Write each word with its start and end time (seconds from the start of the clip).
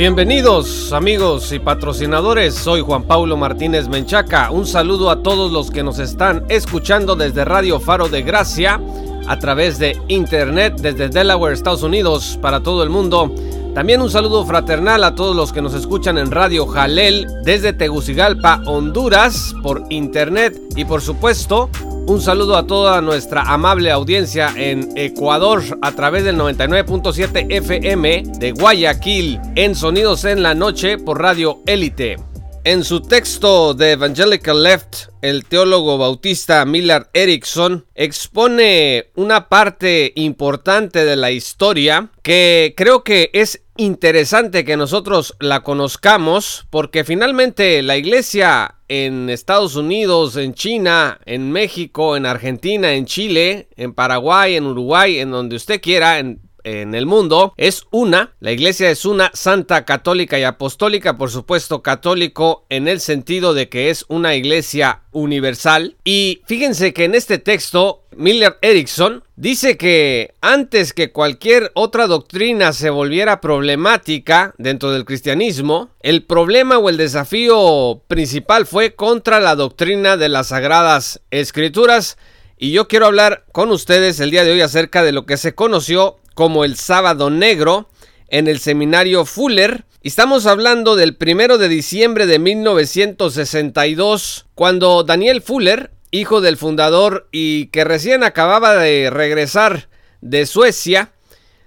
Bienvenidos 0.00 0.94
amigos 0.94 1.52
y 1.52 1.58
patrocinadores, 1.58 2.54
soy 2.54 2.80
Juan 2.80 3.02
Paulo 3.02 3.36
Martínez 3.36 3.86
Menchaca. 3.86 4.50
Un 4.50 4.66
saludo 4.66 5.10
a 5.10 5.22
todos 5.22 5.52
los 5.52 5.70
que 5.70 5.82
nos 5.82 5.98
están 5.98 6.46
escuchando 6.48 7.16
desde 7.16 7.44
Radio 7.44 7.78
Faro 7.80 8.08
de 8.08 8.22
Gracia, 8.22 8.80
a 9.28 9.38
través 9.38 9.78
de 9.78 9.98
internet 10.08 10.80
desde 10.80 11.10
Delaware, 11.10 11.52
Estados 11.52 11.82
Unidos, 11.82 12.38
para 12.40 12.62
todo 12.62 12.82
el 12.82 12.88
mundo. 12.88 13.34
También 13.74 14.00
un 14.00 14.08
saludo 14.08 14.46
fraternal 14.46 15.04
a 15.04 15.14
todos 15.14 15.36
los 15.36 15.52
que 15.52 15.60
nos 15.60 15.74
escuchan 15.74 16.16
en 16.16 16.30
Radio 16.30 16.66
Jalel 16.66 17.26
desde 17.44 17.74
Tegucigalpa, 17.74 18.62
Honduras, 18.64 19.54
por 19.62 19.84
internet 19.90 20.58
y 20.76 20.86
por 20.86 21.02
supuesto 21.02 21.68
un 22.06 22.20
saludo 22.20 22.56
a 22.56 22.66
toda 22.66 23.00
nuestra 23.00 23.42
amable 23.42 23.90
audiencia 23.90 24.52
en 24.56 24.88
Ecuador 24.96 25.62
a 25.82 25.92
través 25.92 26.24
del 26.24 26.36
99.7 26.36 27.46
FM 27.48 28.22
de 28.38 28.52
Guayaquil 28.52 29.40
en 29.54 29.74
Sonidos 29.74 30.24
en 30.24 30.42
la 30.42 30.54
Noche 30.54 30.98
por 30.98 31.20
Radio 31.20 31.60
Élite. 31.66 32.16
En 32.64 32.84
su 32.84 33.00
texto 33.00 33.72
de 33.72 33.92
Evangelical 33.92 34.62
Left, 34.62 35.08
el 35.22 35.46
teólogo 35.46 35.96
bautista 35.96 36.64
Millard 36.66 37.08
Erickson 37.14 37.86
expone 37.94 39.10
una 39.14 39.48
parte 39.48 40.12
importante 40.16 41.06
de 41.06 41.16
la 41.16 41.30
historia 41.30 42.10
que 42.22 42.74
creo 42.76 43.02
que 43.02 43.30
es 43.32 43.62
interesante 43.78 44.66
que 44.66 44.76
nosotros 44.76 45.36
la 45.40 45.62
conozcamos 45.62 46.66
porque 46.68 47.02
finalmente 47.02 47.82
la 47.82 47.96
iglesia 47.96 48.74
en 48.90 49.30
Estados 49.30 49.76
Unidos, 49.76 50.36
en 50.36 50.52
China, 50.52 51.20
en 51.24 51.52
México, 51.52 52.16
en 52.16 52.26
Argentina, 52.26 52.92
en 52.92 53.06
Chile, 53.06 53.68
en 53.76 53.94
Paraguay, 53.94 54.56
en 54.56 54.66
Uruguay, 54.66 55.20
en 55.20 55.30
donde 55.30 55.54
usted 55.54 55.80
quiera, 55.80 56.20
en 56.64 56.94
el 56.94 57.06
mundo 57.06 57.54
es 57.56 57.84
una, 57.90 58.32
la 58.40 58.52
iglesia 58.52 58.90
es 58.90 59.04
una 59.04 59.30
santa 59.34 59.84
católica 59.84 60.38
y 60.38 60.44
apostólica, 60.44 61.16
por 61.16 61.30
supuesto 61.30 61.82
católico 61.82 62.64
en 62.68 62.88
el 62.88 63.00
sentido 63.00 63.54
de 63.54 63.68
que 63.68 63.90
es 63.90 64.04
una 64.08 64.34
iglesia 64.34 65.02
universal. 65.12 65.96
Y 66.04 66.42
fíjense 66.46 66.92
que 66.92 67.04
en 67.04 67.14
este 67.14 67.38
texto, 67.38 68.02
Miller 68.16 68.58
Erickson 68.62 69.22
dice 69.36 69.76
que 69.76 70.34
antes 70.40 70.92
que 70.92 71.12
cualquier 71.12 71.70
otra 71.74 72.06
doctrina 72.06 72.72
se 72.72 72.90
volviera 72.90 73.40
problemática 73.40 74.54
dentro 74.58 74.90
del 74.90 75.04
cristianismo, 75.04 75.90
el 76.00 76.24
problema 76.24 76.78
o 76.78 76.88
el 76.88 76.96
desafío 76.96 78.02
principal 78.08 78.66
fue 78.66 78.94
contra 78.94 79.40
la 79.40 79.54
doctrina 79.54 80.16
de 80.16 80.28
las 80.28 80.48
sagradas 80.48 81.20
escrituras. 81.30 82.18
Y 82.62 82.72
yo 82.72 82.88
quiero 82.88 83.06
hablar 83.06 83.46
con 83.52 83.70
ustedes 83.70 84.20
el 84.20 84.30
día 84.30 84.44
de 84.44 84.52
hoy 84.52 84.60
acerca 84.60 85.02
de 85.02 85.12
lo 85.12 85.24
que 85.24 85.38
se 85.38 85.54
conoció 85.54 86.19
como 86.40 86.64
el 86.64 86.76
Sábado 86.76 87.28
Negro 87.28 87.90
en 88.28 88.48
el 88.48 88.60
seminario 88.60 89.26
Fuller. 89.26 89.84
Estamos 90.02 90.46
hablando 90.46 90.96
del 90.96 91.14
primero 91.14 91.58
de 91.58 91.68
diciembre 91.68 92.24
de 92.24 92.38
1962, 92.38 94.46
cuando 94.54 95.04
Daniel 95.04 95.42
Fuller, 95.42 95.90
hijo 96.10 96.40
del 96.40 96.56
fundador 96.56 97.28
y 97.30 97.66
que 97.66 97.84
recién 97.84 98.24
acababa 98.24 98.76
de 98.76 99.10
regresar 99.10 99.90
de 100.22 100.46
Suecia, 100.46 101.12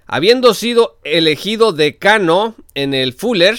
habiendo 0.06 0.54
sido 0.54 0.98
elegido 1.04 1.72
decano 1.72 2.56
en 2.74 2.94
el 2.94 3.12
Fuller, 3.12 3.56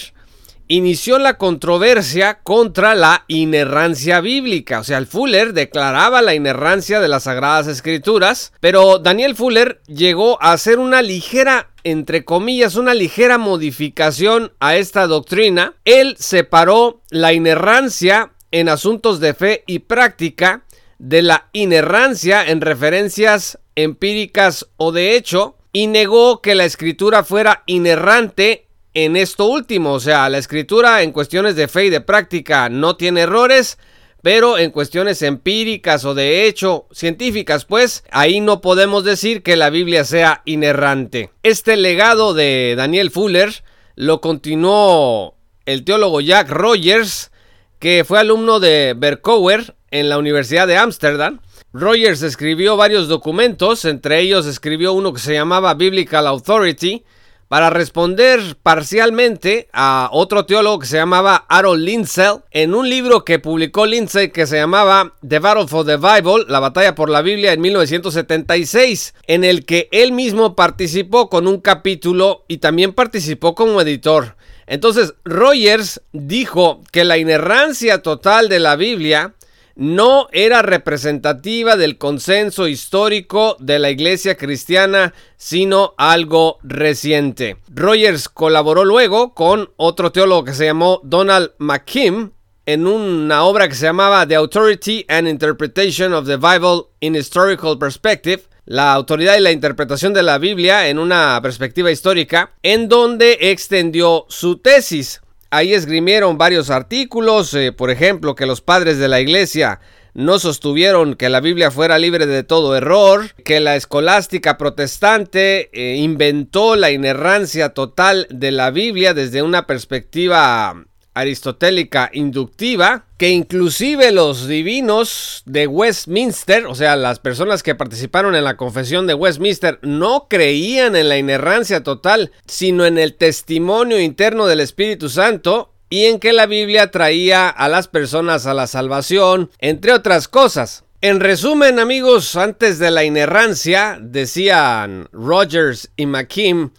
inició 0.68 1.20
la 1.20 1.38
controversia 1.38 2.40
contra 2.44 2.96
la 2.96 3.24
inerrancia 3.28 4.22
bíblica. 4.22 4.80
O 4.80 4.84
sea, 4.84 4.98
el 4.98 5.08
Fuller 5.08 5.54
declaraba 5.54 6.22
la 6.22 6.34
inerrancia 6.34 7.00
de 7.00 7.08
las 7.08 7.24
Sagradas 7.24 7.68
Escrituras, 7.68 8.54
pero 8.60 9.00
Daniel 9.00 9.36
Fuller 9.36 9.82
llegó 9.88 10.42
a 10.42 10.54
hacer 10.54 10.80
una 10.80 11.02
ligera 11.02 11.70
entre 11.86 12.26
comillas, 12.26 12.76
una 12.78 12.96
ligera 12.96 13.38
modificación 13.38 14.52
a 14.60 14.76
esta 14.76 15.06
doctrina. 15.06 15.76
Él 15.86 16.16
separó 16.18 17.04
la 17.12 17.32
inerrancia 17.32 18.32
en 18.50 18.70
asuntos 18.70 19.20
de 19.20 19.36
fe 19.36 19.64
y 19.68 19.80
práctica 19.80 20.66
de 20.98 21.22
la 21.22 21.48
inerrancia 21.54 22.44
en 22.44 22.62
referencias 22.62 23.60
empíricas 23.76 24.68
o 24.78 24.92
de 24.92 25.16
hecho, 25.16 25.58
y 25.74 25.88
negó 25.88 26.42
que 26.42 26.56
la 26.56 26.66
escritura 26.66 27.24
fuera 27.24 27.64
inerrante 27.68 28.65
en 28.96 29.16
esto 29.16 29.46
último. 29.46 29.94
O 29.94 30.00
sea, 30.00 30.28
la 30.30 30.40
escritura 30.40 31.04
en 31.04 31.12
cuestiones 31.12 31.56
de 31.56 31.68
fe 31.68 31.86
y 31.86 31.90
de 31.92 32.02
práctica 32.02 32.70
no 32.70 32.96
tiene 32.96 33.22
errores, 33.22 33.78
pero 34.24 34.58
en 34.58 34.72
cuestiones 34.72 35.22
empíricas 35.22 36.04
o 36.04 36.16
de 36.16 36.48
hecho 36.48 36.88
científicas, 36.92 37.66
pues 37.66 38.04
ahí 38.10 38.42
no 38.42 38.62
podemos 38.62 39.04
decir 39.04 39.44
que 39.44 39.56
la 39.56 39.70
Biblia 39.70 40.04
sea 40.04 40.42
inerrante. 40.46 41.30
Este 41.44 41.78
legado 41.78 42.34
de 42.34 42.74
Daniel 42.76 43.12
Fuller 43.12 43.64
lo 43.96 44.22
continuó 44.22 45.36
el 45.66 45.84
teólogo 45.84 46.22
Jack 46.22 46.50
Rogers, 46.50 47.32
que 47.80 48.04
fue 48.04 48.20
alumno 48.20 48.60
de 48.60 48.96
Berkouwer 48.98 49.76
en 49.92 50.10
la 50.10 50.18
Universidad 50.18 50.68
de 50.68 50.78
Ámsterdam. 50.78 51.42
Rogers 51.74 52.22
escribió 52.22 52.78
varios 52.78 53.08
documentos, 53.10 53.84
entre 53.84 54.22
ellos 54.22 54.46
escribió 54.46 54.94
uno 54.94 55.12
que 55.14 55.20
se 55.20 55.34
llamaba 55.34 55.74
Biblical 55.74 56.26
Authority, 56.26 57.04
para 57.48 57.70
responder 57.70 58.58
parcialmente 58.64 59.68
a 59.72 60.10
otro 60.12 60.46
teólogo 60.46 60.80
que 60.80 60.88
se 60.88 60.98
llamaba 60.98 61.46
Aaron 61.48 61.84
Lindsay 61.84 62.38
en 62.52 62.74
un 62.74 62.90
libro 62.90 63.24
que 63.24 63.40
publicó 63.40 63.86
Lindsay 63.86 64.32
que 64.32 64.48
se 64.48 64.58
llamaba 64.58 65.14
The 65.28 65.40
Battle 65.40 65.68
for 65.68 65.86
the 65.86 65.98
Bible, 65.98 66.46
la 66.48 66.60
batalla 66.60 66.96
por 66.96 67.10
la 67.10 67.22
Biblia 67.22 67.54
en 67.54 67.62
1976, 67.62 69.14
en 69.28 69.44
el 69.44 69.66
que 69.66 69.90
él 69.92 70.12
mismo 70.12 70.56
participó 70.56 71.30
con 71.30 71.48
un 71.48 71.60
capítulo 71.62 72.46
y 72.48 72.58
también 72.58 72.94
participó 72.94 73.54
como 73.54 73.80
editor. 73.82 74.36
Entonces, 74.68 75.14
Rogers 75.24 76.02
dijo 76.12 76.82
que 76.92 77.04
la 77.04 77.18
inerrancia 77.18 78.02
total 78.02 78.50
de 78.50 78.60
la 78.60 78.76
Biblia 78.76 79.36
no 79.76 80.28
era 80.32 80.62
representativa 80.62 81.76
del 81.76 81.98
consenso 81.98 82.68
histórico 82.68 83.58
de 83.60 83.80
la 83.80 83.90
iglesia 83.90 84.38
cristiana, 84.38 85.14
sino 85.38 85.94
algo 85.98 86.60
reciente. 86.64 87.58
Rogers 87.74 88.30
colaboró 88.30 88.86
luego 88.86 89.34
con 89.34 89.72
otro 89.78 90.12
teólogo 90.12 90.46
que 90.46 90.54
se 90.54 90.66
llamó 90.66 91.02
Donald 91.04 91.52
McKim 91.58 92.32
en 92.66 92.88
una 92.88 93.44
obra 93.44 93.68
que 93.68 93.76
se 93.76 93.86
llamaba 93.86 94.26
The 94.28 94.36
Authority 94.36 95.06
and 95.08 95.28
Interpretation 95.28 96.14
of 96.14 96.26
the 96.26 96.38
Bible 96.38 96.86
in 97.00 97.16
Historical 97.16 97.78
Perspective, 97.78 98.44
la 98.66 98.94
autoridad 98.94 99.38
y 99.38 99.42
la 99.42 99.52
interpretación 99.52 100.14
de 100.14 100.24
la 100.24 100.40
Biblia 100.40 100.88
en 100.88 100.98
una 100.98 101.40
perspectiva 101.44 101.92
histórica, 101.92 102.54
en 102.64 102.90
donde 102.90 103.38
extendió 103.40 104.26
su 104.30 104.58
tesis. 104.58 105.22
Ahí 105.50 105.74
esgrimieron 105.74 106.38
varios 106.38 106.70
artículos, 106.70 107.54
eh, 107.54 107.72
por 107.72 107.90
ejemplo, 107.90 108.36
que 108.36 108.46
los 108.46 108.62
padres 108.62 108.98
de 108.98 109.08
la 109.08 109.22
iglesia 109.22 109.80
no 110.16 110.40
sostuvieron 110.40 111.16
que 111.16 111.30
la 111.30 111.42
Biblia 111.42 111.72
fuera 111.72 112.00
libre 112.00 112.26
de 112.26 112.44
todo 112.44 112.76
error, 112.76 113.32
que 113.44 113.60
la 113.60 113.76
escolástica 113.76 114.58
protestante 114.58 115.70
eh, 115.74 115.98
inventó 115.98 116.76
la 116.78 116.92
inerrancia 116.92 117.70
total 117.70 118.26
de 118.30 118.52
la 118.52 118.72
Biblia 118.72 119.14
desde 119.14 119.42
una 119.42 119.68
perspectiva 119.68 120.86
aristotélica 121.14 122.10
inductiva, 122.14 123.05
que 123.18 123.30
inclusive 123.30 124.12
los 124.12 124.48
divinos 124.48 125.44
de 125.46 125.68
Westminster, 125.68 126.66
o 126.66 126.76
sea, 126.76 126.96
las 126.96 127.20
personas 127.20 127.64
que 127.64 127.76
participaron 127.76 128.36
en 128.36 128.44
la 128.44 128.58
confesión 128.58 129.08
de 129.08 129.14
Westminster, 129.14 129.80
no 129.82 130.28
creían 130.30 130.96
en 130.96 131.08
la 131.08 131.18
inerrancia 131.18 131.82
total, 131.84 132.32
sino 132.46 132.86
en 132.86 132.98
el 132.98 133.16
testimonio 133.16 134.00
interno 134.00 134.48
del 134.48 134.60
Espíritu 134.60 135.10
Santo 135.10 135.72
y 135.90 136.06
en 136.06 136.20
que 136.20 136.34
la 136.34 136.46
Biblia 136.46 136.92
traía 136.92 137.48
a 137.48 137.70
las 137.70 137.88
personas 137.88 138.46
a 138.46 138.54
la 138.54 138.68
salvación, 138.68 139.50
entre 139.60 139.94
otras 139.94 140.28
cosas. 140.28 140.84
En 141.02 141.20
resumen, 141.20 141.80
amigos, 141.80 142.36
antes 142.36 142.80
de 142.80 142.90
la 142.92 143.04
inerrancia, 143.04 143.98
decían 144.02 145.08
Rogers 145.14 145.92
y 145.96 146.06
McKim, 146.06 146.72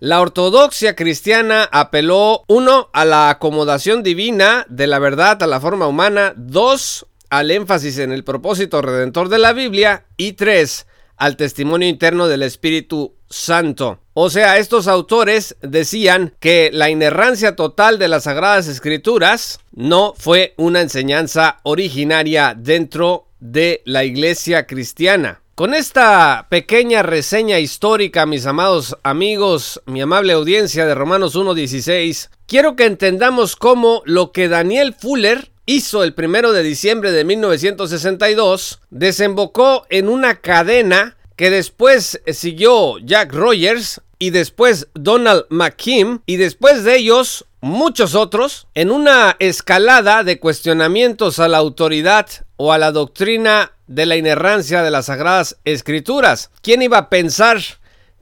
la 0.00 0.20
ortodoxia 0.20 0.94
cristiana 0.94 1.68
apeló, 1.72 2.44
uno, 2.46 2.88
a 2.92 3.04
la 3.04 3.30
acomodación 3.30 4.04
divina 4.04 4.64
de 4.68 4.86
la 4.86 5.00
verdad 5.00 5.42
a 5.42 5.46
la 5.48 5.60
forma 5.60 5.88
humana, 5.88 6.34
dos, 6.36 7.06
al 7.30 7.50
énfasis 7.50 7.98
en 7.98 8.12
el 8.12 8.22
propósito 8.22 8.80
redentor 8.80 9.28
de 9.28 9.38
la 9.38 9.52
Biblia 9.52 10.06
y 10.16 10.34
tres, 10.34 10.86
al 11.16 11.36
testimonio 11.36 11.88
interno 11.88 12.28
del 12.28 12.44
Espíritu 12.44 13.16
Santo. 13.28 13.98
O 14.14 14.30
sea, 14.30 14.58
estos 14.58 14.86
autores 14.86 15.56
decían 15.62 16.32
que 16.38 16.70
la 16.72 16.90
inerrancia 16.90 17.56
total 17.56 17.98
de 17.98 18.06
las 18.06 18.24
Sagradas 18.24 18.68
Escrituras 18.68 19.58
no 19.72 20.14
fue 20.16 20.54
una 20.56 20.80
enseñanza 20.80 21.58
originaria 21.64 22.54
dentro 22.56 23.26
de 23.40 23.82
la 23.84 24.04
iglesia 24.04 24.66
cristiana. 24.66 25.42
Con 25.58 25.74
esta 25.74 26.46
pequeña 26.50 27.02
reseña 27.02 27.58
histórica, 27.58 28.26
mis 28.26 28.46
amados 28.46 28.96
amigos, 29.02 29.82
mi 29.86 30.00
amable 30.00 30.32
audiencia 30.32 30.86
de 30.86 30.94
Romanos 30.94 31.34
1.16, 31.34 32.30
quiero 32.46 32.76
que 32.76 32.84
entendamos 32.84 33.56
cómo 33.56 34.02
lo 34.04 34.30
que 34.30 34.46
Daniel 34.46 34.94
Fuller 34.96 35.50
hizo 35.66 36.04
el 36.04 36.14
primero 36.14 36.52
de 36.52 36.62
diciembre 36.62 37.10
de 37.10 37.24
1962 37.24 38.78
desembocó 38.90 39.84
en 39.90 40.08
una 40.08 40.36
cadena 40.36 41.16
que 41.38 41.50
después 41.50 42.20
siguió 42.32 42.98
Jack 42.98 43.32
Rogers 43.32 44.02
y 44.18 44.30
después 44.30 44.88
Donald 44.94 45.44
McKim 45.50 46.18
y 46.26 46.34
después 46.34 46.82
de 46.82 46.96
ellos 46.96 47.46
muchos 47.60 48.16
otros 48.16 48.66
en 48.74 48.90
una 48.90 49.36
escalada 49.38 50.24
de 50.24 50.40
cuestionamientos 50.40 51.38
a 51.38 51.46
la 51.46 51.58
autoridad 51.58 52.26
o 52.56 52.72
a 52.72 52.78
la 52.78 52.90
doctrina 52.90 53.70
de 53.86 54.06
la 54.06 54.16
inerrancia 54.16 54.82
de 54.82 54.90
las 54.90 55.06
sagradas 55.06 55.56
escrituras. 55.64 56.50
¿Quién 56.60 56.82
iba 56.82 56.98
a 56.98 57.08
pensar 57.08 57.60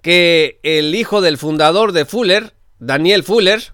que 0.02 0.60
el 0.62 0.94
hijo 0.94 1.22
del 1.22 1.38
fundador 1.38 1.92
de 1.92 2.04
Fuller, 2.04 2.52
Daniel 2.80 3.24
Fuller, 3.24 3.72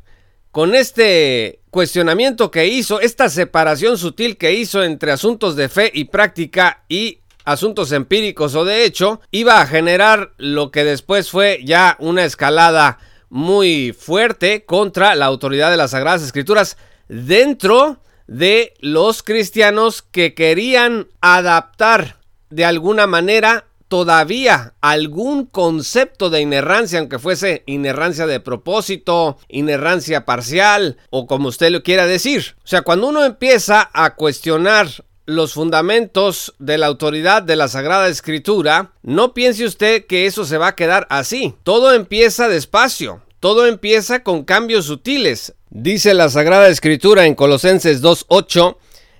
con 0.52 0.76
este 0.76 1.58
cuestionamiento 1.70 2.50
que 2.50 2.68
hizo, 2.68 3.00
esta 3.00 3.28
separación 3.28 3.98
sutil 3.98 4.36
que 4.36 4.52
hizo 4.52 4.84
entre 4.84 5.10
asuntos 5.10 5.56
de 5.56 5.68
fe 5.68 5.90
y 5.92 6.04
práctica 6.04 6.84
y 6.88 7.21
asuntos 7.44 7.92
empíricos 7.92 8.54
o 8.54 8.64
de 8.64 8.84
hecho, 8.84 9.20
iba 9.30 9.60
a 9.60 9.66
generar 9.66 10.32
lo 10.38 10.70
que 10.70 10.84
después 10.84 11.30
fue 11.30 11.60
ya 11.64 11.96
una 12.00 12.24
escalada 12.24 12.98
muy 13.28 13.96
fuerte 13.98 14.64
contra 14.64 15.14
la 15.14 15.26
autoridad 15.26 15.70
de 15.70 15.76
las 15.76 15.92
Sagradas 15.92 16.22
Escrituras 16.22 16.76
dentro 17.08 17.98
de 18.26 18.74
los 18.80 19.22
cristianos 19.22 20.02
que 20.02 20.34
querían 20.34 21.08
adaptar 21.20 22.16
de 22.50 22.64
alguna 22.64 23.06
manera 23.06 23.66
todavía 23.88 24.72
algún 24.80 25.44
concepto 25.44 26.30
de 26.30 26.40
inerrancia, 26.40 26.98
aunque 26.98 27.18
fuese 27.18 27.62
inerrancia 27.66 28.26
de 28.26 28.40
propósito, 28.40 29.36
inerrancia 29.48 30.24
parcial 30.24 30.96
o 31.10 31.26
como 31.26 31.48
usted 31.48 31.70
lo 31.70 31.82
quiera 31.82 32.06
decir. 32.06 32.56
O 32.64 32.66
sea, 32.66 32.80
cuando 32.80 33.08
uno 33.08 33.22
empieza 33.22 33.90
a 33.92 34.14
cuestionar 34.14 34.88
los 35.36 35.54
fundamentos 35.54 36.54
de 36.58 36.78
la 36.78 36.86
autoridad 36.86 37.42
de 37.42 37.56
la 37.56 37.68
Sagrada 37.68 38.08
Escritura, 38.08 38.92
no 39.02 39.34
piense 39.34 39.64
usted 39.64 40.06
que 40.06 40.26
eso 40.26 40.44
se 40.44 40.58
va 40.58 40.68
a 40.68 40.76
quedar 40.76 41.06
así. 41.10 41.54
Todo 41.62 41.94
empieza 41.94 42.48
despacio. 42.48 43.22
Todo 43.40 43.66
empieza 43.66 44.22
con 44.22 44.44
cambios 44.44 44.86
sutiles. 44.86 45.54
Dice 45.70 46.14
la 46.14 46.28
Sagrada 46.28 46.68
Escritura 46.68 47.26
en 47.26 47.34
Colosenses 47.34 48.02
2.8, 48.02 48.76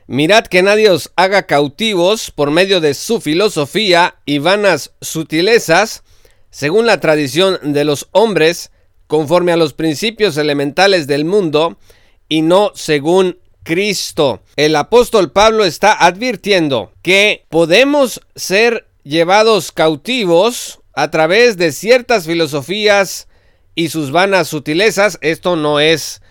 Mirad 0.07 0.47
que 0.47 0.63
nadie 0.63 0.91
os 0.91 1.11
haga 1.17 1.47
cautivos 1.47 2.31
por 2.31 2.51
medio 2.51 2.81
de 2.81 2.95
su 2.95 3.21
filosofía 3.21 4.17
y 4.27 4.39
vanas 4.39 4.93
sutilezas, 5.01 6.03
según 6.51 6.87
la 6.87 7.01
tradición 7.01 7.59
de 7.73 7.85
los 7.85 8.09
hombres, 8.13 8.73
conforme 9.07 9.53
a 9.53 9.57
los 9.57 9.73
principios 9.73 10.37
elementales 10.37 11.07
del 11.07 11.25
mundo, 11.25 11.79
y 12.29 12.43
no 12.43 12.73
según 12.75 13.39
Cristo. 13.63 14.43
El 14.57 14.77
apóstol 14.77 15.33
Pablo 15.33 15.65
está 15.65 15.93
advirtiendo 16.05 16.93
que 17.03 17.45
podemos 17.49 18.21
ser 18.35 18.89
llevados 19.05 19.73
cautivos 19.73 20.81
a 20.95 21.11
través 21.11 21.57
de 21.57 21.73
ciertas 21.73 22.27
filosofías 22.27 23.29
y 23.75 23.89
sus 23.89 24.11
vanas 24.11 24.49
sutilezas. 24.49 25.19
Esto 25.21 25.57
no 25.57 25.81
es 25.81 26.23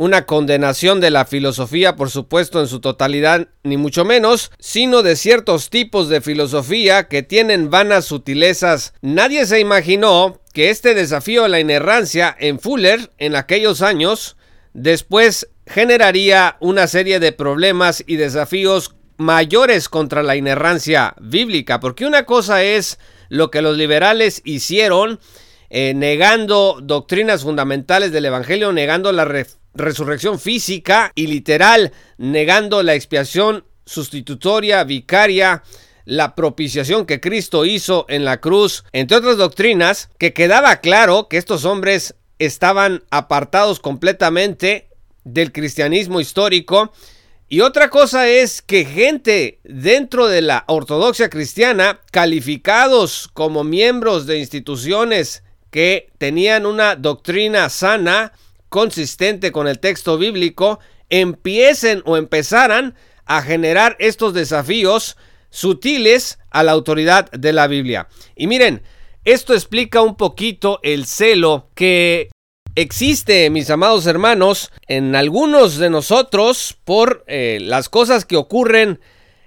una 0.00 0.24
condenación 0.24 1.00
de 1.00 1.10
la 1.10 1.26
filosofía, 1.26 1.94
por 1.94 2.08
supuesto, 2.08 2.58
en 2.58 2.68
su 2.68 2.80
totalidad, 2.80 3.48
ni 3.64 3.76
mucho 3.76 4.06
menos, 4.06 4.50
sino 4.58 5.02
de 5.02 5.14
ciertos 5.14 5.68
tipos 5.68 6.08
de 6.08 6.22
filosofía 6.22 7.06
que 7.06 7.22
tienen 7.22 7.68
vanas 7.68 8.06
sutilezas. 8.06 8.94
Nadie 9.02 9.44
se 9.44 9.60
imaginó 9.60 10.40
que 10.54 10.70
este 10.70 10.94
desafío 10.94 11.44
a 11.44 11.48
la 11.48 11.60
inerrancia 11.60 12.34
en 12.38 12.58
Fuller 12.58 13.10
en 13.18 13.36
aquellos 13.36 13.82
años 13.82 14.38
después 14.72 15.48
generaría 15.70 16.56
una 16.58 16.88
serie 16.88 17.20
de 17.20 17.30
problemas 17.30 18.02
y 18.04 18.16
desafíos 18.16 18.96
mayores 19.18 19.88
contra 19.88 20.24
la 20.24 20.34
inerrancia 20.34 21.14
bíblica, 21.20 21.78
porque 21.78 22.06
una 22.06 22.26
cosa 22.26 22.64
es 22.64 22.98
lo 23.28 23.52
que 23.52 23.62
los 23.62 23.76
liberales 23.76 24.42
hicieron 24.44 25.20
eh, 25.68 25.94
negando 25.94 26.80
doctrinas 26.82 27.42
fundamentales 27.42 28.10
del 28.10 28.24
Evangelio, 28.24 28.72
negando 28.72 29.12
la 29.12 29.28
resurrección 29.72 30.40
física 30.40 31.12
y 31.14 31.28
literal, 31.28 31.92
negando 32.18 32.82
la 32.82 32.94
expiación 32.94 33.64
sustitutoria, 33.86 34.82
vicaria, 34.82 35.62
la 36.04 36.34
propiciación 36.34 37.06
que 37.06 37.20
Cristo 37.20 37.64
hizo 37.64 38.06
en 38.08 38.24
la 38.24 38.40
cruz, 38.40 38.82
entre 38.92 39.18
otras 39.18 39.36
doctrinas, 39.36 40.10
que 40.18 40.32
quedaba 40.32 40.78
claro 40.78 41.28
que 41.28 41.36
estos 41.36 41.64
hombres 41.64 42.16
estaban 42.40 43.04
apartados 43.10 43.78
completamente 43.78 44.89
del 45.24 45.52
cristianismo 45.52 46.20
histórico. 46.20 46.92
Y 47.48 47.62
otra 47.62 47.90
cosa 47.90 48.28
es 48.28 48.62
que 48.62 48.84
gente 48.84 49.58
dentro 49.64 50.28
de 50.28 50.42
la 50.42 50.64
ortodoxia 50.68 51.28
cristiana, 51.28 52.00
calificados 52.12 53.28
como 53.32 53.64
miembros 53.64 54.26
de 54.26 54.38
instituciones 54.38 55.42
que 55.70 56.10
tenían 56.18 56.66
una 56.66 56.96
doctrina 56.96 57.68
sana, 57.68 58.32
consistente 58.68 59.50
con 59.50 59.66
el 59.66 59.80
texto 59.80 60.16
bíblico, 60.16 60.78
empiecen 61.08 62.02
o 62.06 62.16
empezaran 62.16 62.94
a 63.26 63.42
generar 63.42 63.96
estos 63.98 64.32
desafíos 64.32 65.16
sutiles 65.50 66.38
a 66.50 66.62
la 66.62 66.72
autoridad 66.72 67.30
de 67.32 67.52
la 67.52 67.66
Biblia. 67.66 68.08
Y 68.36 68.46
miren, 68.46 68.82
esto 69.24 69.54
explica 69.54 70.02
un 70.02 70.16
poquito 70.16 70.80
el 70.82 71.04
celo 71.04 71.70
que 71.74 72.30
existe, 72.80 73.50
mis 73.50 73.70
amados 73.70 74.06
hermanos, 74.06 74.70
en 74.86 75.14
algunos 75.14 75.76
de 75.76 75.90
nosotros 75.90 76.76
por 76.84 77.24
eh, 77.26 77.58
las 77.60 77.88
cosas 77.88 78.24
que 78.24 78.36
ocurren 78.36 79.00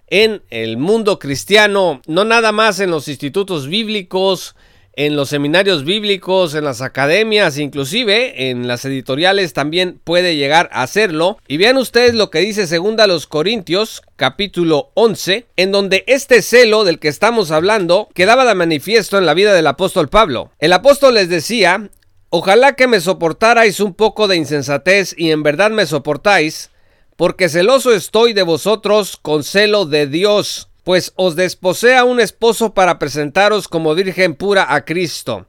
en 0.07 0.43
el 0.49 0.77
mundo 0.77 1.19
cristiano, 1.19 2.01
no 2.07 2.23
nada 2.23 2.51
más 2.51 2.79
en 2.79 2.91
los 2.91 3.07
institutos 3.07 3.67
bíblicos, 3.67 4.55
en 4.95 5.15
los 5.15 5.29
seminarios 5.29 5.85
bíblicos, 5.85 6.53
en 6.53 6.65
las 6.65 6.81
academias, 6.81 7.57
inclusive 7.57 8.49
en 8.49 8.67
las 8.67 8.85
editoriales 8.85 9.53
también 9.53 9.99
puede 10.03 10.35
llegar 10.35 10.69
a 10.71 10.83
hacerlo. 10.83 11.37
Y 11.47 11.57
vean 11.57 11.77
ustedes 11.77 12.13
lo 12.13 12.29
que 12.29 12.39
dice 12.39 12.67
segunda 12.67 13.07
los 13.07 13.25
Corintios, 13.25 14.03
capítulo 14.15 14.91
11, 14.93 15.47
en 15.55 15.71
donde 15.71 16.03
este 16.07 16.41
celo 16.41 16.83
del 16.83 16.99
que 16.99 17.07
estamos 17.07 17.49
hablando 17.51 18.09
quedaba 18.13 18.45
de 18.45 18.53
manifiesto 18.53 19.17
en 19.17 19.25
la 19.25 19.33
vida 19.33 19.53
del 19.53 19.67
apóstol 19.67 20.09
Pablo. 20.09 20.51
El 20.59 20.73
apóstol 20.73 21.15
les 21.15 21.29
decía, 21.29 21.89
ojalá 22.35 22.73
que 22.73 22.87
me 22.87 22.99
soportarais 22.99 23.79
un 23.79 23.93
poco 23.93 24.27
de 24.27 24.35
insensatez 24.35 25.13
y 25.15 25.29
en 25.29 25.43
verdad 25.43 25.69
me 25.69 25.85
soportáis, 25.85 26.71
porque 27.15 27.47
celoso 27.47 27.93
estoy 27.93 28.33
de 28.33 28.41
vosotros 28.41 29.17
con 29.21 29.43
celo 29.43 29.85
de 29.85 30.07
Dios 30.07 30.67
pues 30.83 31.13
os 31.15 31.35
desposea 31.35 32.03
un 32.05 32.19
esposo 32.19 32.73
para 32.73 32.97
presentaros 32.97 33.67
como 33.67 33.93
virgen 33.93 34.33
pura 34.33 34.73
a 34.73 34.83
Cristo. 34.83 35.45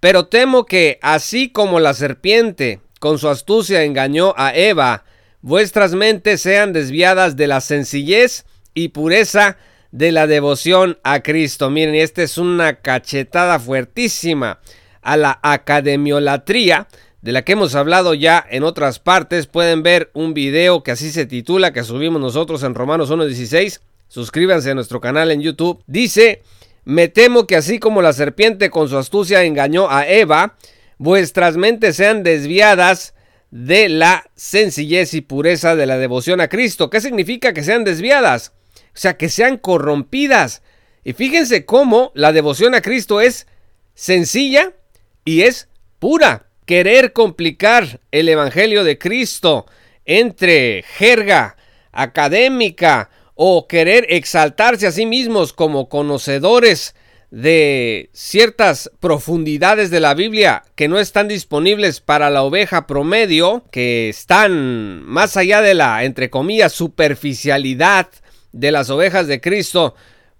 Pero 0.00 0.26
temo 0.26 0.64
que, 0.64 0.98
así 1.02 1.50
como 1.50 1.80
la 1.80 1.92
serpiente 1.92 2.80
con 2.98 3.18
su 3.18 3.28
astucia 3.28 3.84
engañó 3.84 4.32
a 4.38 4.54
Eva, 4.54 5.04
vuestras 5.42 5.92
mentes 5.92 6.40
sean 6.40 6.72
desviadas 6.72 7.36
de 7.36 7.46
la 7.46 7.60
sencillez 7.60 8.46
y 8.72 8.88
pureza 8.88 9.58
de 9.90 10.12
la 10.12 10.26
devoción 10.26 10.98
a 11.04 11.22
Cristo. 11.22 11.68
Miren, 11.68 11.94
esta 11.94 12.22
es 12.22 12.38
una 12.38 12.80
cachetada 12.80 13.60
fuertísima 13.60 14.60
a 15.02 15.16
la 15.16 15.38
academiolatría 15.42 16.88
de 17.20 17.32
la 17.32 17.42
que 17.42 17.52
hemos 17.52 17.74
hablado 17.74 18.14
ya 18.14 18.44
en 18.50 18.64
otras 18.64 18.98
partes. 18.98 19.46
Pueden 19.46 19.82
ver 19.82 20.10
un 20.14 20.34
video 20.34 20.82
que 20.82 20.92
así 20.92 21.12
se 21.12 21.26
titula, 21.26 21.72
que 21.72 21.84
subimos 21.84 22.20
nosotros 22.20 22.62
en 22.62 22.74
Romanos 22.74 23.10
1.16 23.10 23.80
suscríbanse 24.12 24.70
a 24.70 24.74
nuestro 24.74 25.00
canal 25.00 25.30
en 25.30 25.40
YouTube. 25.40 25.82
Dice, 25.86 26.42
me 26.84 27.08
temo 27.08 27.46
que 27.46 27.56
así 27.56 27.78
como 27.78 28.02
la 28.02 28.12
serpiente 28.12 28.68
con 28.68 28.90
su 28.90 28.98
astucia 28.98 29.42
engañó 29.42 29.90
a 29.90 30.06
Eva, 30.06 30.58
vuestras 30.98 31.56
mentes 31.56 31.96
sean 31.96 32.22
desviadas 32.22 33.14
de 33.50 33.88
la 33.88 34.30
sencillez 34.36 35.14
y 35.14 35.22
pureza 35.22 35.76
de 35.76 35.86
la 35.86 35.96
devoción 35.96 36.42
a 36.42 36.48
Cristo. 36.48 36.90
¿Qué 36.90 37.00
significa 37.00 37.54
que 37.54 37.64
sean 37.64 37.84
desviadas? 37.84 38.52
O 38.88 38.98
sea, 38.98 39.16
que 39.16 39.30
sean 39.30 39.56
corrompidas. 39.56 40.60
Y 41.04 41.14
fíjense 41.14 41.64
cómo 41.64 42.12
la 42.14 42.32
devoción 42.32 42.74
a 42.74 42.82
Cristo 42.82 43.22
es 43.22 43.46
sencilla 43.94 44.74
y 45.24 45.42
es 45.42 45.68
pura. 45.98 46.46
Querer 46.66 47.12
complicar 47.12 48.00
el 48.12 48.28
Evangelio 48.28 48.84
de 48.84 48.98
Cristo 48.98 49.66
entre 50.04 50.82
jerga 50.82 51.56
académica 51.90 53.10
o 53.34 53.66
querer 53.66 54.06
exaltarse 54.08 54.86
a 54.86 54.92
sí 54.92 55.06
mismos 55.06 55.52
como 55.52 55.88
conocedores 55.88 56.94
de 57.32 58.10
ciertas 58.12 58.90
profundidades 59.00 59.90
de 59.90 60.00
la 60.00 60.12
Biblia 60.12 60.64
que 60.74 60.86
no 60.86 60.98
están 60.98 61.28
disponibles 61.28 62.00
para 62.00 62.28
la 62.28 62.42
oveja 62.42 62.86
promedio, 62.86 63.64
que 63.70 64.10
están 64.10 65.02
más 65.04 65.38
allá 65.38 65.62
de 65.62 65.74
la, 65.74 66.04
entre 66.04 66.28
comillas, 66.28 66.72
superficialidad 66.72 68.08
de 68.52 68.70
las 68.70 68.90
ovejas 68.90 69.28
de 69.28 69.40
Cristo, 69.40 69.94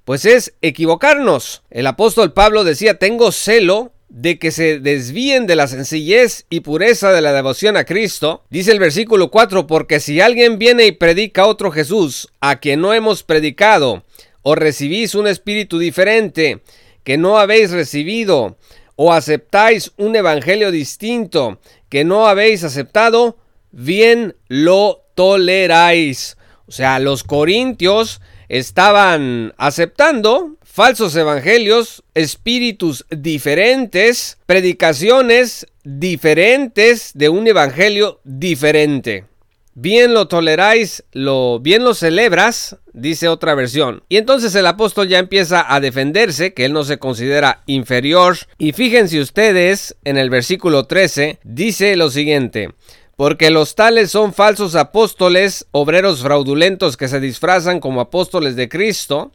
pues 0.05 0.27
es 0.27 0.55
equivocarnos. 0.61 1.63
El 1.71 1.87
apóstol 1.87 2.35
Pablo 2.35 2.63
decía, 2.63 2.99
tengo 2.99 3.33
celo 3.33 3.93
de 4.13 4.39
que 4.39 4.51
se 4.51 4.79
desvíen 4.79 5.47
de 5.47 5.57
la 5.57 5.67
sencillez 5.67 6.45
y 6.51 6.61
pureza 6.61 7.13
de 7.13 7.23
la 7.23 7.33
devoción 7.33 7.79
a 7.79 7.85
Cristo. 7.85 8.45
Dice 8.51 8.71
el 8.71 8.79
versículo 8.79 9.31
4, 9.31 9.67
porque 9.67 10.01
si 10.01 10.21
alguien 10.21 10.59
viene 10.59 10.85
y 10.85 10.93
predica 10.93 11.43
a 11.43 11.47
otro 11.47 11.71
Jesús, 11.71 12.29
a 12.41 12.61
quien 12.61 12.83
no 12.83 12.93
hemos 12.93 13.23
predicado, 13.23 14.05
o 14.43 14.55
recibís 14.55 15.15
un 15.15 15.27
espíritu 15.27 15.79
diferente, 15.79 16.61
que 17.05 17.17
no 17.17 17.39
habéis 17.39 17.71
recibido, 17.71 18.59
o 18.97 19.15
aceptáis 19.15 19.93
un 19.97 20.15
evangelio 20.15 20.71
distinto 20.71 21.59
que 21.89 22.05
no 22.05 22.27
habéis 22.27 22.65
aceptado, 22.65 23.39
bien 23.71 24.37
lo 24.49 25.07
toleráis. 25.15 26.37
O 26.67 26.73
sea, 26.73 26.99
los 26.99 27.25
corintios 27.25 28.21
estaban 28.51 29.55
aceptando 29.57 30.59
falsos 30.73 31.15
evangelios, 31.17 32.03
espíritus 32.15 33.05
diferentes, 33.11 34.39
predicaciones 34.47 35.67
diferentes 35.85 37.11
de 37.13 37.29
un 37.29 37.47
evangelio 37.47 38.21
diferente. 38.25 39.27
Bien 39.75 40.15
lo 40.15 40.29
toleráis, 40.29 41.05
lo 41.13 41.61
bien 41.61 41.85
lo 41.85 41.93
celebras, 41.93 42.79
dice 42.95 43.29
otra 43.29 43.55
versión. 43.55 44.03
Y 44.09 44.17
entonces 44.17 44.55
el 44.55 44.67
apóstol 44.67 45.09
ya 45.09 45.19
empieza 45.19 45.63
a 45.75 45.79
defenderse, 45.79 46.55
que 46.55 46.65
él 46.65 46.73
no 46.73 46.85
se 46.85 46.99
considera 46.99 47.63
inferior. 47.67 48.39
Y 48.57 48.73
fíjense 48.73 49.21
ustedes, 49.21 49.95
en 50.05 50.17
el 50.17 50.31
versículo 50.31 50.87
13, 50.87 51.39
dice 51.45 51.97
lo 51.97 52.11
siguiente. 52.11 52.71
Porque 53.17 53.51
los 53.51 53.75
tales 53.75 54.11
son 54.11 54.33
falsos 54.33 54.75
apóstoles, 54.75 55.67
obreros 55.71 56.23
fraudulentos 56.23 56.97
que 56.97 57.09
se 57.09 57.21
disfrazan 57.21 57.79
como 57.79 58.01
apóstoles 58.01 58.57
de 58.57 58.71
Cristo, 58.71 59.33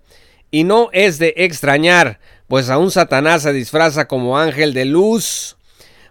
y 0.52 0.64
no 0.64 0.90
es 0.94 1.20
de 1.20 1.34
extrañar, 1.38 2.20
pues 2.48 2.70
aún 2.70 2.92
Satanás 2.92 3.44
se 3.44 3.54
disfraza 3.54 4.08
como 4.08 4.38
ángel 4.38 4.74
de 4.74 4.86
luz. 4.86 5.58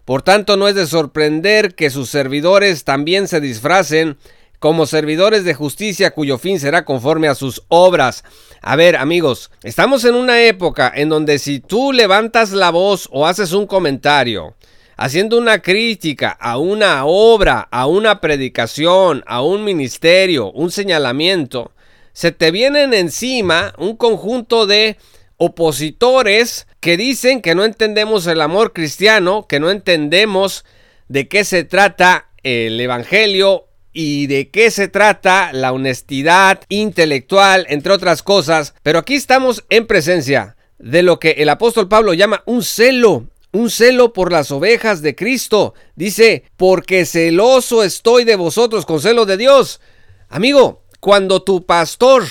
Por 0.05 0.23
tanto, 0.23 0.57
no 0.57 0.69
es 0.69 0.75
de 0.75 0.87
sorprender 0.87 1.75
que 1.75 1.90
sus 1.90 2.11
servidores 2.11 2.85
también 2.85 3.26
se 3.28 3.40
disfracen 3.40 4.16
como 4.59 4.87
servidores 4.87 5.45
de 5.45 5.55
justicia 5.55 6.12
cuyo 6.12 6.38
fin 6.38 6.61
será 6.61 6.85
conforme 6.85 7.28
a 7.28 7.35
sus 7.35 7.62
obras. 7.69 8.25
A 8.62 8.76
ver, 8.76 8.97
amigos, 8.97 9.50
estamos 9.62 10.05
en 10.05 10.14
una 10.14 10.43
época 10.43 10.93
en 10.95 11.09
donde 11.09 11.38
si 11.38 11.61
tú 11.61 11.93
levantas 11.93 12.52
la 12.52 12.71
voz 12.71 13.09
o 13.12 13.26
haces 13.26 13.52
un 13.52 13.66
comentario, 13.66 14.55
haciendo 14.97 15.38
una 15.38 15.61
crítica 15.61 16.31
a 16.31 16.59
una 16.59 17.05
obra, 17.05 17.69
a 17.71 17.87
una 17.87 18.21
predicación, 18.21 19.23
a 19.26 19.43
un 19.43 19.64
ministerio, 19.64 20.50
un 20.52 20.71
señalamiento, 20.71 21.73
se 22.17 22.33
te 22.33 22.51
vienen 22.51 22.95
encima 22.95 23.75
un 23.77 23.95
conjunto 23.95 24.67
de 24.67 24.97
opositores 25.37 26.67
que 26.81 26.97
dicen 26.97 27.43
que 27.43 27.55
no 27.55 27.63
entendemos 27.63 28.27
el 28.27 28.41
amor 28.41 28.73
cristiano, 28.73 29.47
que 29.47 29.61
no 29.61 29.71
entendemos 29.71 30.65
de 31.09 31.29
qué 31.29 31.45
se 31.45 31.65
trata 31.65 32.31
el 32.43 32.81
Evangelio 32.81 33.67
y 33.93 34.29
de 34.29 34.49
qué 34.49 34.71
se 34.71 34.89
trata 34.89 35.53
la 35.53 35.75
honestidad 35.75 36.63
intelectual, 36.71 37.67
entre 37.69 37.93
otras 37.93 38.23
cosas. 38.23 38.73
Pero 38.83 38.99
aquí 39.01 39.15
estamos 39.15 39.67
en 39.69 39.87
presencia 39.87 40.57
de 40.79 41.03
lo 41.03 41.21
que 41.21 41.33
el 41.33 41.51
apóstol 41.51 41.87
Pablo 41.87 42.15
llama 42.15 42.43
un 42.47 42.63
celo, 42.63 43.27
un 43.53 43.69
celo 43.69 44.15
por 44.15 44.33
las 44.33 44.51
ovejas 44.51 45.03
de 45.03 45.15
Cristo. 45.15 45.75
Dice, 45.97 46.45
porque 46.57 47.05
celoso 47.05 47.83
estoy 47.83 48.25
de 48.25 48.37
vosotros 48.37 48.87
con 48.87 49.03
celo 49.03 49.27
de 49.27 49.37
Dios. 49.37 49.83
Amigo, 50.31 50.86
cuando 51.07 51.41
tu 51.41 51.65
pastor 51.65 52.25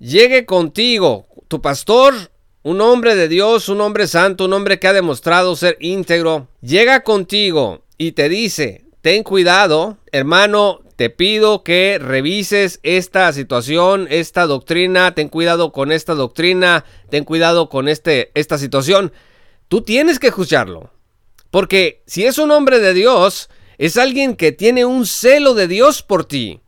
llegue 0.00 0.46
contigo, 0.46 1.28
tu 1.46 1.62
pastor 1.62 2.32
un 2.64 2.80
hombre 2.80 3.14
de 3.14 3.28
Dios, 3.28 3.68
un 3.68 3.80
hombre 3.80 4.08
santo, 4.08 4.46
un 4.46 4.52
hombre 4.52 4.80
que 4.80 4.88
ha 4.88 4.92
demostrado 4.92 5.54
ser 5.54 5.76
íntegro, 5.78 6.48
llega 6.60 7.04
contigo 7.04 7.84
y 7.98 8.10
te 8.12 8.28
dice, 8.28 8.84
ten 9.00 9.22
cuidado, 9.22 9.98
hermano, 10.10 10.80
te 10.96 11.08
pido 11.08 11.62
que 11.62 12.00
revises 12.02 12.80
esta 12.82 13.32
situación, 13.32 14.08
esta 14.10 14.46
doctrina, 14.46 15.14
ten 15.14 15.28
cuidado 15.28 15.70
con 15.70 15.92
esta 15.92 16.14
doctrina, 16.14 16.84
ten 17.08 17.22
cuidado 17.22 17.68
con 17.68 17.86
este, 17.86 18.32
esta 18.34 18.58
situación. 18.58 19.12
Tú 19.68 19.82
tienes 19.82 20.18
que 20.18 20.26
escucharlo. 20.26 20.90
Porque 21.52 22.02
si 22.08 22.24
es 22.24 22.38
un 22.38 22.50
hombre 22.50 22.80
de 22.80 22.92
Dios, 22.92 23.50
es 23.78 23.96
alguien 23.96 24.34
que 24.34 24.50
tiene 24.50 24.84
un 24.84 25.06
celo 25.06 25.54
de 25.54 25.68
Dios 25.68 26.02
por 26.02 26.24
ti 26.24 26.60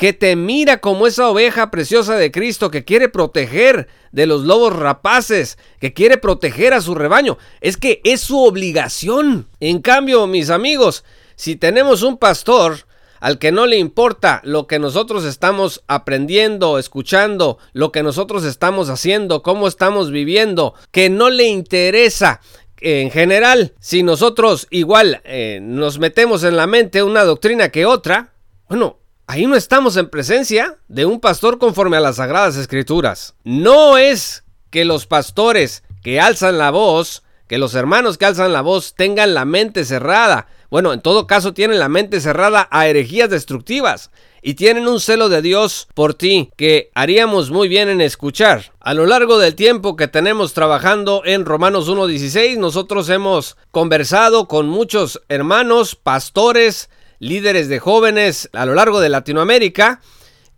que 0.00 0.14
te 0.14 0.34
mira 0.34 0.78
como 0.78 1.06
esa 1.06 1.28
oveja 1.28 1.70
preciosa 1.70 2.16
de 2.16 2.32
Cristo 2.32 2.70
que 2.70 2.86
quiere 2.86 3.10
proteger 3.10 3.86
de 4.12 4.24
los 4.24 4.44
lobos 4.44 4.74
rapaces, 4.74 5.58
que 5.78 5.92
quiere 5.92 6.16
proteger 6.16 6.72
a 6.72 6.80
su 6.80 6.94
rebaño. 6.94 7.36
Es 7.60 7.76
que 7.76 8.00
es 8.02 8.22
su 8.22 8.42
obligación. 8.42 9.46
En 9.60 9.82
cambio, 9.82 10.26
mis 10.26 10.48
amigos, 10.48 11.04
si 11.36 11.54
tenemos 11.54 12.02
un 12.02 12.16
pastor 12.16 12.86
al 13.20 13.38
que 13.38 13.52
no 13.52 13.66
le 13.66 13.76
importa 13.76 14.40
lo 14.42 14.66
que 14.66 14.78
nosotros 14.78 15.26
estamos 15.26 15.84
aprendiendo, 15.86 16.78
escuchando, 16.78 17.58
lo 17.74 17.92
que 17.92 18.02
nosotros 18.02 18.44
estamos 18.44 18.88
haciendo, 18.88 19.42
cómo 19.42 19.68
estamos 19.68 20.10
viviendo, 20.10 20.72
que 20.92 21.10
no 21.10 21.28
le 21.28 21.44
interesa 21.44 22.40
en 22.80 23.10
general, 23.10 23.74
si 23.80 24.02
nosotros 24.02 24.66
igual 24.70 25.20
eh, 25.24 25.58
nos 25.60 25.98
metemos 25.98 26.42
en 26.42 26.56
la 26.56 26.66
mente 26.66 27.02
una 27.02 27.24
doctrina 27.24 27.68
que 27.68 27.84
otra, 27.84 28.32
bueno, 28.66 28.99
Ahí 29.32 29.46
no 29.46 29.54
estamos 29.54 29.96
en 29.96 30.08
presencia 30.08 30.76
de 30.88 31.06
un 31.06 31.20
pastor 31.20 31.58
conforme 31.58 31.96
a 31.96 32.00
las 32.00 32.16
sagradas 32.16 32.56
escrituras. 32.56 33.36
No 33.44 33.96
es 33.96 34.42
que 34.70 34.84
los 34.84 35.06
pastores 35.06 35.84
que 36.02 36.18
alzan 36.18 36.58
la 36.58 36.72
voz, 36.72 37.22
que 37.46 37.56
los 37.56 37.76
hermanos 37.76 38.18
que 38.18 38.24
alzan 38.24 38.52
la 38.52 38.60
voz 38.60 38.94
tengan 38.96 39.32
la 39.32 39.44
mente 39.44 39.84
cerrada. 39.84 40.48
Bueno, 40.68 40.92
en 40.92 41.00
todo 41.00 41.28
caso 41.28 41.54
tienen 41.54 41.78
la 41.78 41.88
mente 41.88 42.20
cerrada 42.20 42.66
a 42.72 42.88
herejías 42.88 43.30
destructivas 43.30 44.10
y 44.42 44.54
tienen 44.54 44.88
un 44.88 44.98
celo 44.98 45.28
de 45.28 45.42
Dios 45.42 45.86
por 45.94 46.14
ti 46.14 46.50
que 46.56 46.90
haríamos 46.96 47.52
muy 47.52 47.68
bien 47.68 47.88
en 47.88 48.00
escuchar. 48.00 48.72
A 48.80 48.94
lo 48.94 49.06
largo 49.06 49.38
del 49.38 49.54
tiempo 49.54 49.94
que 49.94 50.08
tenemos 50.08 50.54
trabajando 50.54 51.22
en 51.24 51.44
Romanos 51.44 51.88
1.16, 51.88 52.58
nosotros 52.58 53.08
hemos 53.08 53.56
conversado 53.70 54.48
con 54.48 54.68
muchos 54.68 55.22
hermanos, 55.28 55.94
pastores, 55.94 56.90
líderes 57.20 57.68
de 57.68 57.78
jóvenes 57.78 58.50
a 58.52 58.66
lo 58.66 58.74
largo 58.74 58.98
de 58.98 59.10
Latinoamérica 59.10 60.00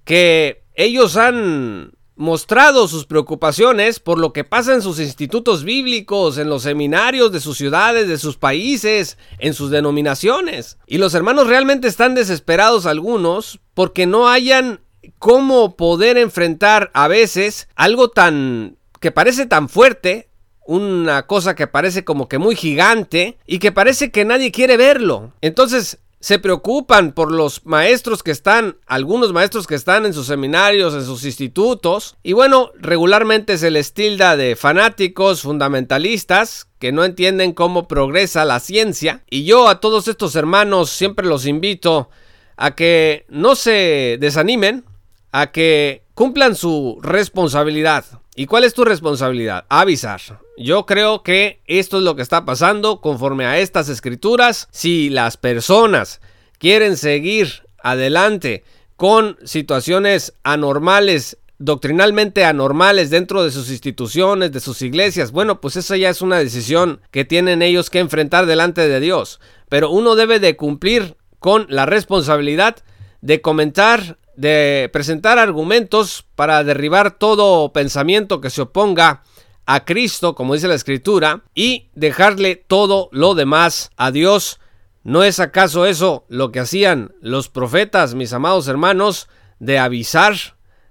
que 0.04 0.64
ellos 0.74 1.18
han 1.18 1.92
mostrado 2.14 2.88
sus 2.88 3.04
preocupaciones 3.04 3.98
por 3.98 4.18
lo 4.18 4.32
que 4.32 4.44
pasa 4.44 4.74
en 4.74 4.82
sus 4.82 5.00
institutos 5.00 5.64
bíblicos, 5.64 6.38
en 6.38 6.48
los 6.48 6.62
seminarios 6.62 7.32
de 7.32 7.40
sus 7.40 7.58
ciudades, 7.58 8.08
de 8.08 8.18
sus 8.18 8.36
países, 8.36 9.18
en 9.38 9.54
sus 9.54 9.70
denominaciones. 9.70 10.78
Y 10.86 10.98
los 10.98 11.14
hermanos 11.14 11.48
realmente 11.48 11.88
están 11.88 12.14
desesperados 12.14 12.86
algunos 12.86 13.60
porque 13.74 14.06
no 14.06 14.28
hayan 14.28 14.80
cómo 15.18 15.76
poder 15.76 16.16
enfrentar 16.16 16.90
a 16.94 17.08
veces 17.08 17.68
algo 17.74 18.08
tan 18.08 18.76
que 19.00 19.10
parece 19.10 19.46
tan 19.46 19.68
fuerte, 19.68 20.28
una 20.64 21.26
cosa 21.26 21.56
que 21.56 21.66
parece 21.66 22.04
como 22.04 22.28
que 22.28 22.38
muy 22.38 22.54
gigante 22.54 23.36
y 23.46 23.58
que 23.58 23.72
parece 23.72 24.12
que 24.12 24.24
nadie 24.24 24.52
quiere 24.52 24.76
verlo. 24.76 25.32
Entonces, 25.40 25.98
se 26.22 26.38
preocupan 26.38 27.12
por 27.12 27.32
los 27.32 27.66
maestros 27.66 28.22
que 28.22 28.30
están, 28.30 28.76
algunos 28.86 29.32
maestros 29.32 29.66
que 29.66 29.74
están 29.74 30.06
en 30.06 30.14
sus 30.14 30.28
seminarios, 30.28 30.94
en 30.94 31.04
sus 31.04 31.24
institutos, 31.24 32.16
y 32.22 32.32
bueno, 32.32 32.70
regularmente 32.78 33.58
se 33.58 33.72
les 33.72 33.92
tilda 33.92 34.36
de 34.36 34.54
fanáticos, 34.54 35.42
fundamentalistas, 35.42 36.68
que 36.78 36.92
no 36.92 37.04
entienden 37.04 37.52
cómo 37.52 37.88
progresa 37.88 38.44
la 38.44 38.60
ciencia, 38.60 39.24
y 39.28 39.42
yo 39.44 39.68
a 39.68 39.80
todos 39.80 40.06
estos 40.06 40.36
hermanos 40.36 40.90
siempre 40.90 41.26
los 41.26 41.44
invito 41.44 42.08
a 42.56 42.76
que 42.76 43.26
no 43.28 43.56
se 43.56 44.16
desanimen, 44.20 44.84
a 45.32 45.50
que 45.50 46.04
cumplan 46.14 46.54
su 46.54 47.00
responsabilidad. 47.02 48.04
¿Y 48.34 48.46
cuál 48.46 48.64
es 48.64 48.72
tu 48.72 48.84
responsabilidad? 48.84 49.66
Avisar. 49.68 50.20
Yo 50.56 50.86
creo 50.86 51.22
que 51.22 51.60
esto 51.66 51.98
es 51.98 52.02
lo 52.02 52.16
que 52.16 52.22
está 52.22 52.46
pasando 52.46 53.02
conforme 53.02 53.44
a 53.44 53.58
estas 53.58 53.90
escrituras. 53.90 54.68
Si 54.70 55.10
las 55.10 55.36
personas 55.36 56.22
quieren 56.58 56.96
seguir 56.96 57.64
adelante 57.82 58.64
con 58.96 59.36
situaciones 59.44 60.32
anormales, 60.44 61.36
doctrinalmente 61.58 62.46
anormales 62.46 63.10
dentro 63.10 63.44
de 63.44 63.50
sus 63.50 63.70
instituciones, 63.70 64.50
de 64.50 64.60
sus 64.60 64.80
iglesias, 64.80 65.30
bueno, 65.30 65.60
pues 65.60 65.76
esa 65.76 65.98
ya 65.98 66.08
es 66.08 66.22
una 66.22 66.38
decisión 66.38 67.02
que 67.10 67.26
tienen 67.26 67.60
ellos 67.60 67.90
que 67.90 67.98
enfrentar 67.98 68.46
delante 68.46 68.88
de 68.88 69.00
Dios. 69.00 69.40
Pero 69.68 69.90
uno 69.90 70.14
debe 70.14 70.40
de 70.40 70.56
cumplir 70.56 71.16
con 71.38 71.66
la 71.68 71.84
responsabilidad 71.84 72.76
de 73.20 73.42
comentar 73.42 74.16
de 74.36 74.90
presentar 74.92 75.38
argumentos 75.38 76.24
para 76.34 76.64
derribar 76.64 77.12
todo 77.18 77.72
pensamiento 77.72 78.40
que 78.40 78.50
se 78.50 78.62
oponga 78.62 79.22
a 79.66 79.84
Cristo, 79.84 80.34
como 80.34 80.54
dice 80.54 80.68
la 80.68 80.74
Escritura, 80.74 81.42
y 81.54 81.88
dejarle 81.94 82.56
todo 82.56 83.08
lo 83.12 83.34
demás 83.34 83.90
a 83.96 84.10
Dios. 84.10 84.58
¿No 85.04 85.24
es 85.24 85.40
acaso 85.40 85.86
eso 85.86 86.24
lo 86.28 86.52
que 86.52 86.60
hacían 86.60 87.12
los 87.20 87.48
profetas, 87.48 88.14
mis 88.14 88.32
amados 88.32 88.68
hermanos, 88.68 89.28
de 89.58 89.78
avisar, 89.78 90.34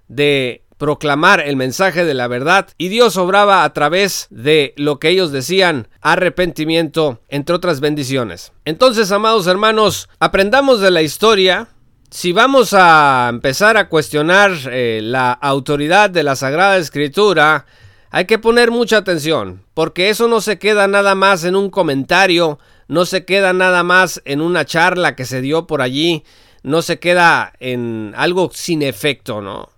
de 0.08 0.64
proclamar 0.82 1.38
el 1.38 1.54
mensaje 1.54 2.04
de 2.04 2.12
la 2.12 2.26
verdad 2.26 2.66
y 2.76 2.88
Dios 2.88 3.16
obraba 3.16 3.62
a 3.62 3.72
través 3.72 4.26
de 4.30 4.74
lo 4.76 4.98
que 4.98 5.10
ellos 5.10 5.30
decían, 5.30 5.86
arrepentimiento, 6.00 7.20
entre 7.28 7.54
otras 7.54 7.78
bendiciones. 7.78 8.52
Entonces, 8.64 9.12
amados 9.12 9.46
hermanos, 9.46 10.08
aprendamos 10.18 10.80
de 10.80 10.90
la 10.90 11.02
historia. 11.02 11.68
Si 12.12 12.32
vamos 12.32 12.74
a 12.74 13.28
empezar 13.30 13.78
a 13.78 13.88
cuestionar 13.88 14.52
eh, 14.70 15.00
la 15.02 15.32
autoridad 15.32 16.10
de 16.10 16.22
la 16.22 16.36
Sagrada 16.36 16.76
Escritura, 16.76 17.64
hay 18.10 18.26
que 18.26 18.38
poner 18.38 18.70
mucha 18.70 18.98
atención, 18.98 19.62
porque 19.72 20.10
eso 20.10 20.28
no 20.28 20.42
se 20.42 20.58
queda 20.58 20.86
nada 20.88 21.14
más 21.14 21.44
en 21.44 21.56
un 21.56 21.70
comentario, 21.70 22.58
no 22.86 23.06
se 23.06 23.24
queda 23.24 23.54
nada 23.54 23.82
más 23.82 24.20
en 24.26 24.42
una 24.42 24.66
charla 24.66 25.16
que 25.16 25.24
se 25.24 25.40
dio 25.40 25.66
por 25.66 25.80
allí, 25.80 26.22
no 26.62 26.82
se 26.82 26.98
queda 26.98 27.54
en 27.60 28.12
algo 28.14 28.50
sin 28.52 28.82
efecto, 28.82 29.40
¿no? 29.40 29.70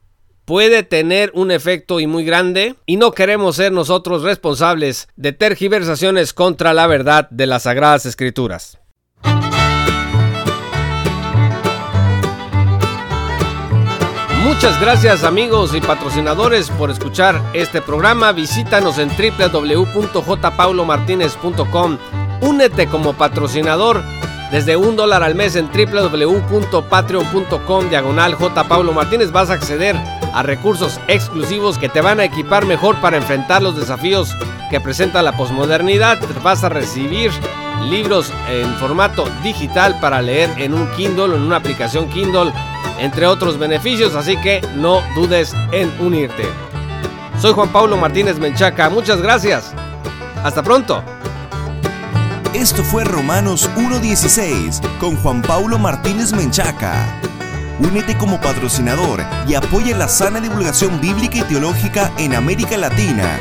puede 0.44 0.82
tener 0.82 1.30
un 1.34 1.52
efecto 1.52 2.00
y 2.00 2.08
muy 2.08 2.24
grande 2.24 2.74
y 2.84 2.96
no 2.96 3.12
queremos 3.12 3.54
ser 3.54 3.70
nosotros 3.70 4.24
responsables 4.24 5.06
de 5.14 5.32
tergiversaciones 5.32 6.34
contra 6.34 6.74
la 6.74 6.88
verdad 6.88 7.30
de 7.30 7.46
las 7.46 7.62
Sagradas 7.62 8.06
Escrituras. 8.06 8.78
Muchas 14.44 14.78
gracias 14.78 15.24
amigos 15.24 15.74
y 15.74 15.80
patrocinadores 15.80 16.68
por 16.68 16.90
escuchar 16.90 17.40
este 17.54 17.80
programa. 17.80 18.30
Visítanos 18.32 18.98
en 18.98 19.08
www.jpaulomartinez.com. 19.08 21.98
Únete 22.42 22.86
como 22.86 23.14
patrocinador 23.14 24.04
desde 24.52 24.76
un 24.76 24.96
dólar 24.96 25.22
al 25.22 25.34
mes 25.34 25.56
en 25.56 25.70
www.patreon.com 25.72 27.88
diagonal 27.88 28.34
J. 28.34 28.68
Paulo 28.68 28.92
Martínez 28.92 29.32
vas 29.32 29.48
a 29.48 29.54
acceder 29.54 29.96
a 30.34 30.42
recursos 30.42 31.00
exclusivos 31.08 31.78
que 31.78 31.88
te 31.88 32.02
van 32.02 32.20
a 32.20 32.24
equipar 32.24 32.66
mejor 32.66 33.00
para 33.00 33.16
enfrentar 33.16 33.62
los 33.62 33.76
desafíos 33.76 34.36
que 34.70 34.78
presenta 34.78 35.22
la 35.22 35.38
posmodernidad. 35.38 36.18
Vas 36.42 36.64
a 36.64 36.68
recibir 36.68 37.30
libros 37.84 38.32
en 38.50 38.72
formato 38.74 39.24
digital 39.42 39.98
para 40.00 40.22
leer 40.22 40.50
en 40.58 40.74
un 40.74 40.90
Kindle 40.92 41.24
o 41.24 41.36
en 41.36 41.42
una 41.42 41.56
aplicación 41.56 42.08
Kindle, 42.08 42.52
entre 42.98 43.26
otros 43.26 43.58
beneficios, 43.58 44.14
así 44.14 44.36
que 44.36 44.60
no 44.76 45.00
dudes 45.14 45.54
en 45.72 45.92
unirte. 46.00 46.44
Soy 47.40 47.52
Juan 47.52 47.70
Pablo 47.70 47.96
Martínez 47.96 48.38
Menchaca, 48.38 48.88
muchas 48.90 49.20
gracias. 49.20 49.72
Hasta 50.42 50.62
pronto. 50.62 51.02
Esto 52.54 52.84
fue 52.84 53.04
Romanos 53.04 53.68
1.16 53.76 54.80
con 54.98 55.16
Juan 55.16 55.42
Paulo 55.42 55.78
Martínez 55.78 56.32
Menchaca. 56.32 57.20
Únete 57.80 58.16
como 58.16 58.40
patrocinador 58.40 59.20
y 59.48 59.54
apoya 59.54 59.96
la 59.96 60.06
sana 60.06 60.40
divulgación 60.40 61.00
bíblica 61.00 61.38
y 61.38 61.42
teológica 61.42 62.12
en 62.16 62.34
América 62.34 62.76
Latina. 62.76 63.40